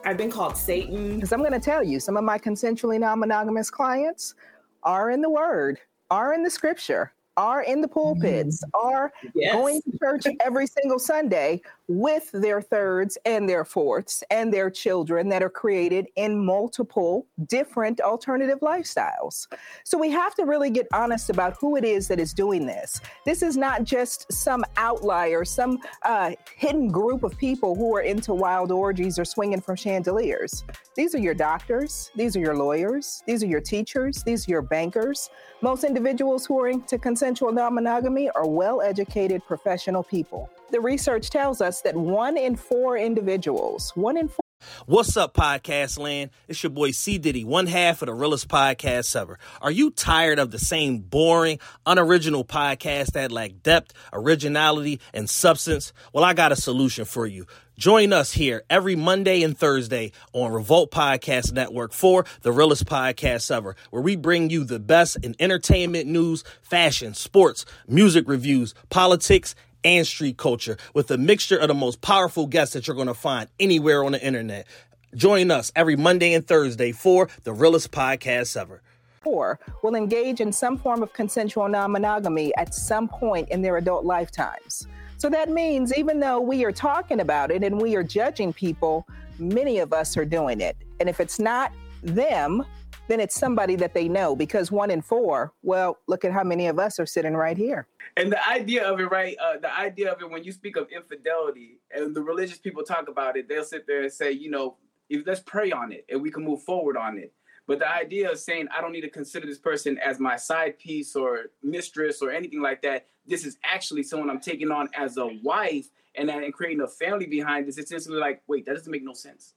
[0.05, 1.17] I've been called Satan.
[1.17, 4.35] Because I'm going to tell you, some of my consensually non monogamous clients
[4.83, 5.79] are in the Word,
[6.11, 8.69] are in the Scripture, are in the pulpits, mm.
[8.75, 9.55] are yes.
[9.55, 15.29] going to church every single Sunday, with their thirds and their fourths and their children
[15.31, 19.47] that are created in multiple different alternative lifestyles.
[19.85, 23.01] So we have to really get honest about who it is that is doing this.
[23.25, 28.35] This is not just some outlier, some uh, hidden group of people who are into
[28.35, 30.65] wild orgies or swinging from chandeliers.
[30.95, 34.63] These are your doctors, these are your lawyers, these are your teachers, these are your
[34.63, 35.31] bankers.
[35.63, 40.51] Most individuals who are into consensual non monogamy are well educated professional people.
[40.71, 44.41] The research tells us that one in four individuals, one in four.
[44.85, 46.31] What's up, podcast land?
[46.47, 47.17] It's your boy C.
[47.17, 49.39] Diddy, one half of the realest podcast ever.
[49.63, 55.95] Are you tired of the same boring, unoriginal podcast that lack depth, originality, and substance?
[56.13, 57.47] Well, I got a solution for you.
[57.79, 63.55] Join us here every Monday and Thursday on Revolt Podcast Network for the realest podcast
[63.55, 69.55] ever, where we bring you the best in entertainment news, fashion, sports, music reviews, politics,
[69.85, 73.15] and street culture with a mixture of the most powerful guests that you're going to
[73.15, 74.67] find anywhere on the internet.
[75.15, 78.83] Join us every Monday and Thursday for the realest podcast ever.
[79.23, 83.77] Four will engage in some form of consensual non monogamy at some point in their
[83.77, 84.87] adult lifetimes.
[85.17, 89.07] So that means even though we are talking about it and we are judging people,
[89.39, 90.77] many of us are doing it.
[91.01, 92.65] And if it's not them,
[93.09, 96.67] then it's somebody that they know because one in four, well, look at how many
[96.67, 97.89] of us are sitting right here.
[98.17, 99.37] And the idea of it, right?
[99.39, 103.09] Uh, the idea of it, when you speak of infidelity and the religious people talk
[103.09, 104.77] about it, they'll sit there and say, you know,
[105.09, 107.33] if, let's pray on it and we can move forward on it.
[107.67, 110.79] But the idea of saying, I don't need to consider this person as my side
[110.79, 115.19] piece or mistress or anything like that, this is actually someone I'm taking on as
[115.19, 118.91] a wife and, and creating a family behind this, it's instantly like, wait, that doesn't
[118.91, 119.55] make no sense.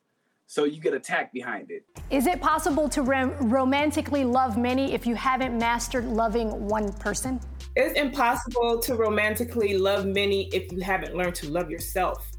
[0.51, 1.85] So you get attacked behind it.
[2.09, 7.39] Is it possible to rom- romantically love many if you haven't mastered loving one person?
[7.77, 12.29] It's impossible to romantically love many if you haven't learned to love yourself.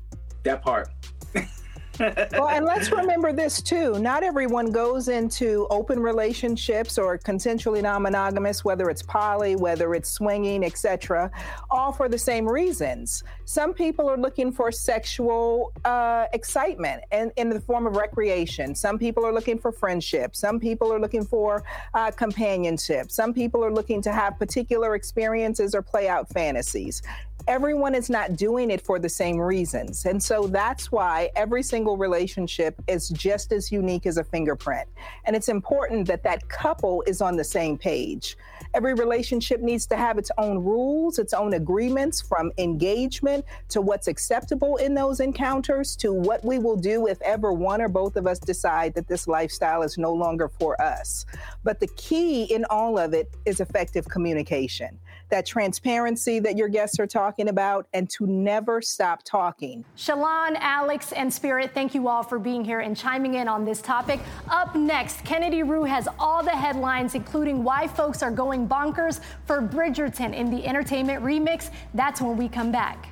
[0.42, 0.90] That part.
[2.00, 3.98] well, and let's remember this too.
[3.98, 10.64] Not everyone goes into open relationships or consensually non-monogamous, whether it's poly, whether it's swinging,
[10.64, 11.30] etc.,
[11.70, 13.22] all for the same reasons.
[13.44, 18.74] Some people are looking for sexual uh, excitement and in the form of recreation.
[18.74, 20.34] Some people are looking for friendship.
[20.34, 21.62] Some people are looking for
[21.94, 23.10] uh, companionship.
[23.10, 27.02] Some people are looking to have particular experiences or play out fantasies
[27.48, 30.06] everyone is not doing it for the same reasons.
[30.06, 34.88] And so that's why every single relationship is just as unique as a fingerprint.
[35.24, 38.36] And it's important that that couple is on the same page.
[38.74, 44.08] Every relationship needs to have its own rules, its own agreements from engagement to what's
[44.08, 48.26] acceptable in those encounters to what we will do if ever one or both of
[48.26, 51.24] us decide that this lifestyle is no longer for us.
[51.64, 54.98] But the key in all of it is effective communication
[55.32, 59.82] that transparency that your guests are talking about, and to never stop talking.
[59.96, 63.80] Shalon, Alex, and Spirit, thank you all for being here and chiming in on this
[63.80, 64.20] topic.
[64.50, 69.60] Up next, Kennedy Rue has all the headlines, including why folks are going bonkers for
[69.60, 71.70] Bridgerton in the entertainment remix.
[71.94, 73.08] That's when we come back.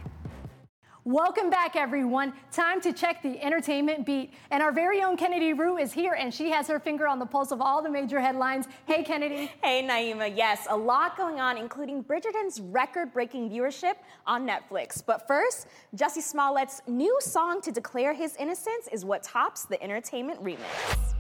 [1.04, 2.34] Welcome back, everyone.
[2.52, 4.34] Time to check the entertainment beat.
[4.50, 7.24] And our very own Kennedy Rue is here, and she has her finger on the
[7.24, 8.66] pulse of all the major headlines.
[8.84, 9.50] Hey, Kennedy.
[9.62, 10.30] Hey, Naima.
[10.36, 13.94] Yes, a lot going on, including Bridgerton's record breaking viewership
[14.26, 15.02] on Netflix.
[15.04, 20.44] But first, Jussie Smollett's new song to declare his innocence is what tops the entertainment
[20.44, 21.14] remix.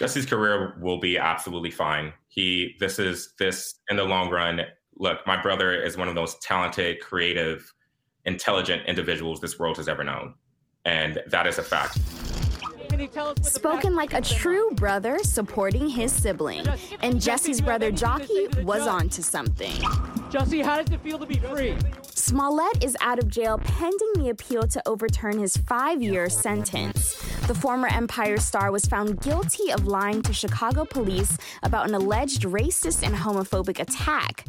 [0.00, 2.14] Jussie's career will be absolutely fine.
[2.28, 4.62] He, this is this in the long run
[4.96, 7.72] look, my brother is one of the most talented, creative,
[8.24, 10.34] intelligent individuals this world has ever known.
[10.84, 11.98] And that is a fact.
[13.42, 16.66] Spoken like a true brother supporting his sibling.
[17.00, 19.72] And Jussie's brother Jocqui was on to something.
[20.30, 21.76] Jussie, how does it feel to be free?
[22.20, 27.14] Smollett is out of jail pending the appeal to overturn his five year sentence.
[27.46, 32.42] The former Empire star was found guilty of lying to Chicago police about an alleged
[32.42, 34.44] racist and homophobic attack.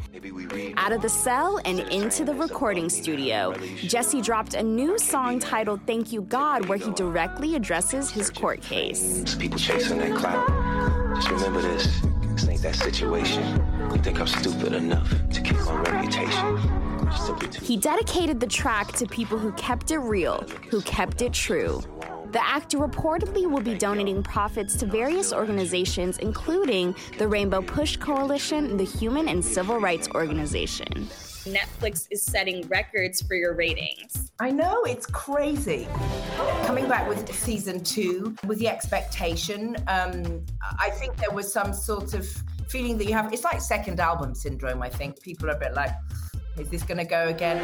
[0.75, 5.79] Out of the cell and into the recording studio, Jussie dropped a new song titled
[5.87, 9.35] Thank You God, where he directly addresses his court case.
[9.37, 10.45] People chasing that clout.
[11.15, 12.01] Just remember this.
[12.33, 13.43] This ain't that situation.
[13.91, 16.70] You think I'm stupid enough to keep my reputation.
[17.61, 21.81] He dedicated the track to people who kept it real, who kept it true.
[22.31, 28.77] The actor reportedly will be donating profits to various organizations, including the Rainbow Push Coalition
[28.77, 31.09] the Human and Civil Rights Organization.
[31.43, 34.31] Netflix is setting records for your ratings.
[34.39, 35.87] I know, it's crazy.
[36.65, 40.45] Coming back with season two, with the expectation, um,
[40.79, 42.27] I think there was some sort of
[42.69, 43.33] feeling that you have.
[43.33, 45.21] It's like second album syndrome, I think.
[45.21, 45.91] People are a bit like,
[46.57, 47.59] Is this going to go again?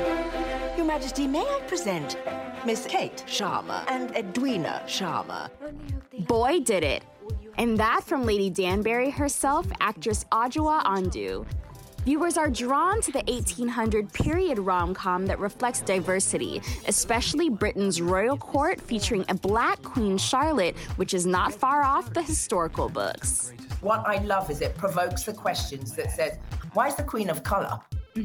[0.78, 2.18] Your Majesty, may I present
[2.66, 5.50] Miss Kate Sharma and Edwina Sharma?
[6.26, 7.04] Boy, did it.
[7.58, 11.46] And that from Lady Danbury herself, actress Adjoa Andoh.
[12.06, 18.38] Viewers are drawn to the 1800 period rom com that reflects diversity, especially Britain's royal
[18.38, 23.52] court featuring a black Queen Charlotte, which is not far off the historical books.
[23.82, 26.38] What I love is it provokes the questions that says,
[26.74, 27.44] why is the Queen of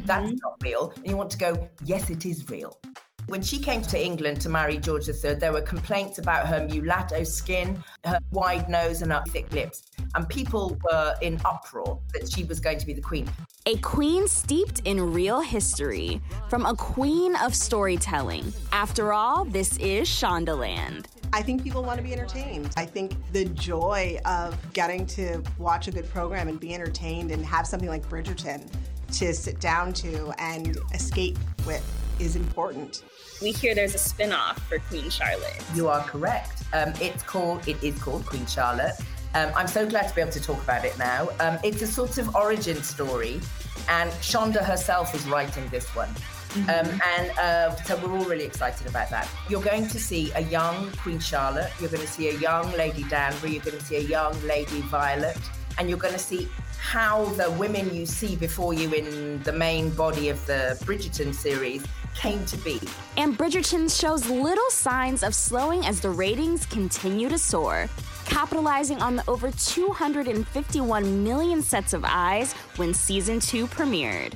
[0.00, 0.06] color?
[0.06, 0.38] That's mm-hmm.
[0.42, 0.92] not real.
[0.96, 2.78] And you want to go, yes, it is real.
[3.26, 7.22] When she came to England to marry George III, there were complaints about her mulatto
[7.22, 9.84] skin, her wide nose, and her thick lips.
[10.16, 13.30] And people were in uproar that she was going to be the queen.
[13.66, 18.52] A queen steeped in real history, from a queen of storytelling.
[18.72, 21.06] After all, this is Shondaland.
[21.32, 22.70] I think people want to be entertained.
[22.76, 27.42] I think the joy of getting to watch a good program and be entertained and
[27.46, 28.68] have something like Bridgerton
[29.12, 31.84] to sit down to and escape with
[32.18, 33.02] is important.
[33.40, 35.62] We hear there's a spin-off for Queen Charlotte.
[35.74, 36.62] You are correct.
[36.72, 38.94] Um, it's called, it is called Queen Charlotte.
[39.34, 41.28] Um, I'm so glad to be able to talk about it now.
[41.40, 43.40] Um, it's a sort of origin story,
[43.88, 46.10] and Shonda herself is writing this one.
[46.54, 49.26] Um, and uh, so we're all really excited about that.
[49.48, 53.04] You're going to see a young Queen Charlotte, you're going to see a young Lady
[53.04, 55.38] Danbury, you're going to see a young Lady Violet,
[55.78, 56.46] and you're going to see
[56.82, 61.82] how the women you see before you in the main body of the Bridgerton series
[62.16, 62.80] came to be.
[63.16, 67.88] And Bridgerton shows little signs of slowing as the ratings continue to soar,
[68.24, 74.34] capitalizing on the over 251 million sets of eyes when season two premiered.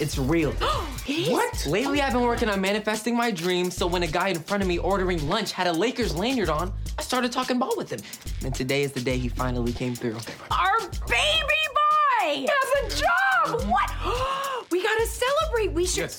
[0.00, 0.52] It's real.
[1.28, 1.66] what?
[1.66, 4.68] Lately, I've been working on manifesting my dreams, so when a guy in front of
[4.68, 8.00] me ordering lunch had a Lakers lanyard on, I started talking ball with him.
[8.44, 10.16] And today is the day he finally came through.
[10.50, 11.41] Our baby
[12.22, 13.70] boy has a job!
[13.70, 14.66] What?
[14.70, 15.72] we gotta celebrate.
[15.72, 16.14] We should.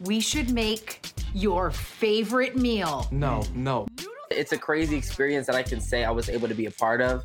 [0.00, 3.06] We should make your favorite meal.
[3.10, 3.86] No, no.
[4.30, 7.00] It's a crazy experience that I can say I was able to be a part
[7.00, 7.24] of.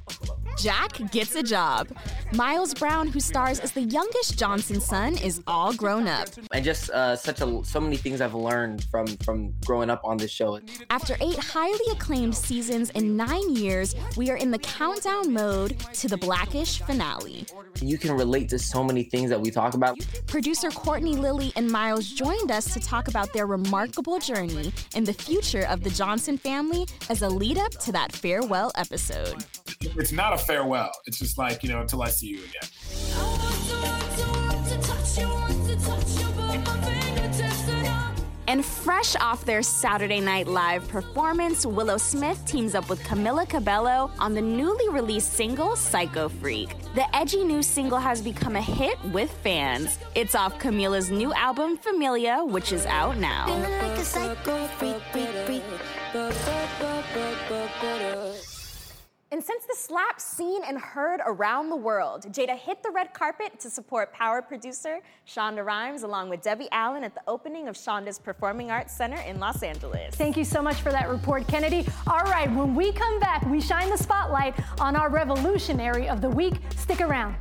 [0.58, 1.88] Jack gets a job.
[2.34, 6.30] Miles Brown, who stars as the youngest Johnson son, is all grown up.
[6.51, 10.18] And just uh, such a so many things I've learned from from growing up on
[10.18, 10.60] this show.
[10.89, 16.08] After eight highly acclaimed seasons in nine years, we are in the countdown mode to
[16.08, 17.45] the Blackish finale.
[17.80, 19.97] You can relate to so many things that we talk about.
[20.26, 25.14] Producer Courtney Lilly and Miles joined us to talk about their remarkable journey and the
[25.14, 29.45] future of the Johnson family as a lead up to that farewell episode.
[29.82, 30.91] It's not a farewell.
[31.06, 32.70] It's just like, you know, until I see you again.
[38.50, 44.10] And fresh off their Saturday Night Live performance, Willow Smith teams up with Camila Cabello
[44.20, 46.70] on the newly released single Psycho Freak.
[46.95, 50.00] The edgy new single has become a hit with fans.
[50.16, 53.48] It's off Camila's new album Familia, which is out now.
[59.30, 63.59] And since the slap seen and heard around the world, Jada hit the red carpet
[63.59, 68.19] to support Power producer Shonda Rhimes along with Debbie Allen at the opening of Shonda's
[68.19, 70.15] Performing Arts Center in Los Angeles.
[70.15, 71.86] Thank you so much for that report, Kennedy.
[72.07, 76.30] All right, when we come back, we shine the spotlight on our revolutionary of the
[76.30, 76.55] week.
[76.78, 77.36] Stick around.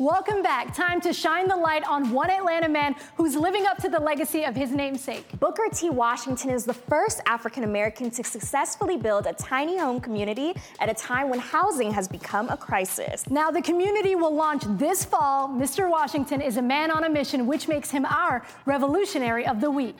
[0.00, 0.74] Welcome back.
[0.74, 4.44] Time to shine the light on one Atlanta man who's living up to the legacy
[4.44, 5.26] of his namesake.
[5.38, 5.90] Booker T.
[5.90, 10.94] Washington is the first African American to successfully build a tiny home community at a
[10.94, 13.28] time when housing has become a crisis.
[13.28, 15.50] Now, the community will launch this fall.
[15.50, 15.90] Mr.
[15.90, 19.96] Washington is a man on a mission, which makes him our revolutionary of the week.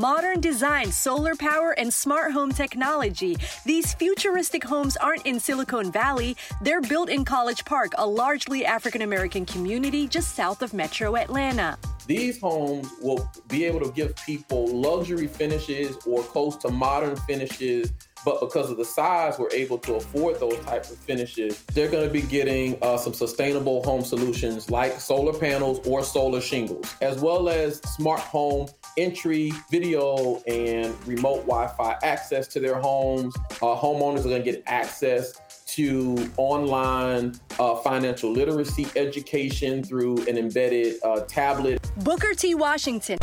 [0.00, 3.36] Modern design, solar power, and smart home technology.
[3.66, 6.38] These futuristic homes aren't in Silicon Valley.
[6.62, 11.76] They're built in College Park, a largely African American community just south of metro Atlanta.
[12.06, 17.92] These homes will be able to give people luxury finishes or close to modern finishes
[18.24, 21.62] but because of the size, we're able to afford those types of finishes.
[21.74, 26.40] They're going to be getting uh, some sustainable home solutions like solar panels or solar
[26.40, 33.34] shingles, as well as smart home entry, video, and remote Wi-Fi access to their homes.
[33.62, 35.34] Uh, homeowners are going to get access
[35.66, 41.80] to online uh, financial literacy education through an embedded uh, tablet.
[41.98, 42.54] Booker T.
[42.54, 43.18] Washington.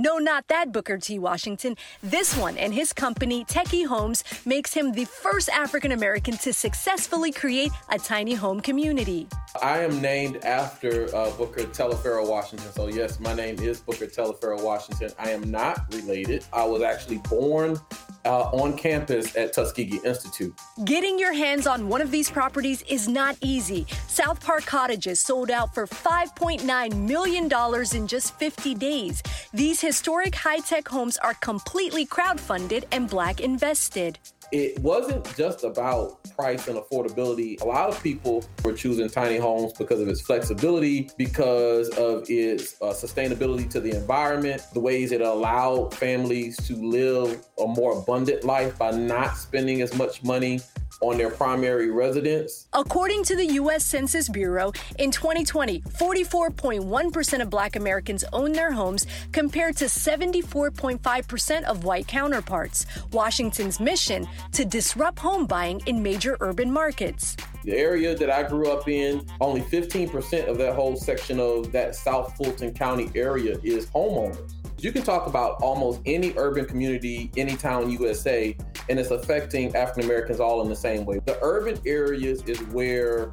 [0.00, 1.18] No, not that Booker T.
[1.18, 1.76] Washington.
[2.02, 7.30] This one and his company, Techie Homes, makes him the first African American to successfully
[7.30, 9.28] create a tiny home community.
[9.60, 12.72] I am named after uh, Booker Taliaferro Washington.
[12.72, 15.10] So, yes, my name is Booker Taliaferro Washington.
[15.18, 16.46] I am not related.
[16.50, 17.78] I was actually born
[18.24, 20.54] uh, on campus at Tuskegee Institute.
[20.84, 23.86] Getting your hands on one of these properties is not easy.
[24.08, 27.50] South Park Cottages sold out for $5.9 million
[27.94, 29.22] in just 50 days.
[29.52, 34.20] These historic high tech homes are completely crowdfunded and Black invested
[34.52, 37.60] it wasn't just about price and affordability.
[37.60, 42.74] A lot of people were choosing tiny homes because of its flexibility, because of its
[42.82, 48.44] uh, sustainability to the environment, the ways it allowed families to live a more abundant
[48.44, 50.60] life by not spending as much money
[51.00, 52.68] on their primary residence.
[52.72, 53.84] According to the U.S.
[53.84, 61.84] Census Bureau, in 2020, 44.1% of Black Americans own their homes compared to 74.5% of
[61.84, 62.86] white counterparts.
[63.12, 67.36] Washington's mission to disrupt home buying in major urban markets.
[67.64, 71.94] The area that I grew up in, only 15% of that whole section of that
[71.94, 74.54] South Fulton County area is homeowners.
[74.78, 78.56] You can talk about almost any urban community, any town USA,
[78.90, 81.20] and it's affecting African Americans all in the same way.
[81.24, 83.30] The urban areas is where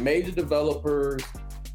[0.00, 1.22] major developers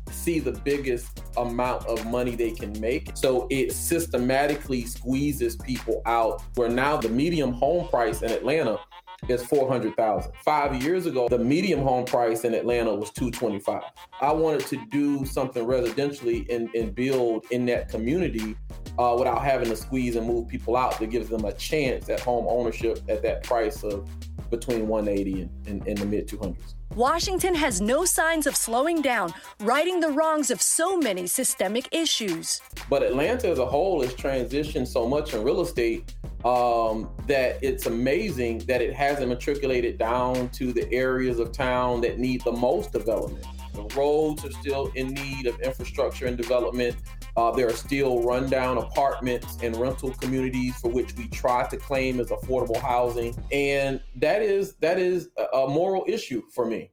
[0.10, 3.12] see the biggest amount of money they can make.
[3.16, 8.80] So it systematically squeezes people out where now the medium home price in Atlanta
[9.28, 10.32] is 400,000.
[10.44, 13.82] 5 years ago, the medium home price in Atlanta was 225.
[14.22, 18.56] I wanted to do something residentially and, and build in that community
[18.98, 22.20] uh, without having to squeeze and move people out to give them a chance at
[22.20, 24.08] home ownership at that price of
[24.50, 26.77] between 180 and, and, and the mid 200s.
[26.98, 32.60] Washington has no signs of slowing down, righting the wrongs of so many systemic issues.
[32.90, 37.86] But Atlanta as a whole has transitioned so much in real estate um, that it's
[37.86, 42.94] amazing that it hasn't matriculated down to the areas of town that need the most
[42.94, 43.46] development.
[43.76, 46.96] The roads are still in need of infrastructure and development.
[47.38, 52.20] Uh, there are still rundown apartments and rental communities for which we try to claim
[52.20, 56.90] as affordable housing, and that is that is a moral issue for me.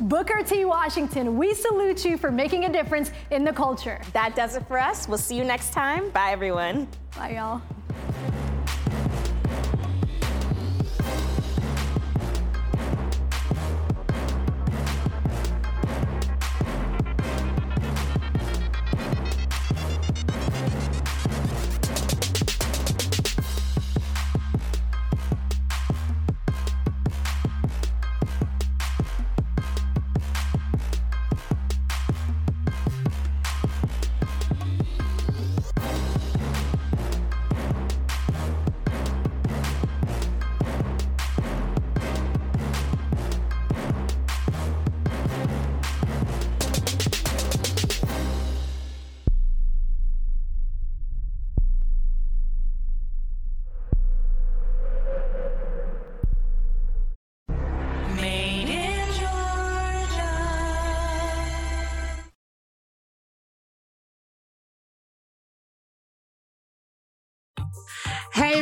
[0.00, 0.64] Booker T.
[0.64, 4.00] Washington, we salute you for making a difference in the culture.
[4.12, 5.06] That does it for us.
[5.08, 6.10] We'll see you next time.
[6.10, 6.88] Bye, everyone.
[7.16, 7.62] Bye, y'all.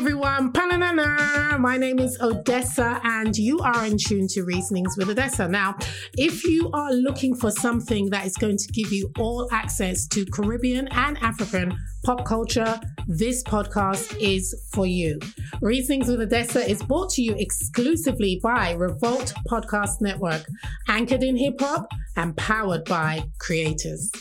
[0.07, 1.59] Everyone, Pa-na-na-na.
[1.59, 5.49] my name is Odessa, and you are in tune to Reasonings with Odessa.
[5.49, 5.77] Now,
[6.17, 10.25] if you are looking for something that is going to give you all access to
[10.27, 15.19] Caribbean and African pop culture, this podcast is for you.
[15.61, 20.47] Reasonings with Odessa is brought to you exclusively by Revolt Podcast Network,
[20.87, 24.13] anchored in hip hop and powered by creators.